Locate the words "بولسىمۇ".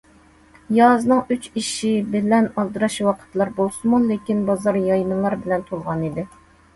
3.59-3.99